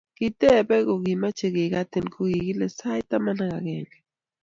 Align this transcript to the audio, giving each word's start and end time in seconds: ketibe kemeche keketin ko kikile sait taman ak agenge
ketibe 0.17 0.77
kemeche 1.03 1.47
keketin 1.55 2.05
ko 2.13 2.19
kikile 2.31 2.65
sait 2.77 3.05
taman 3.09 3.39
ak 3.45 3.53
agenge 3.57 3.97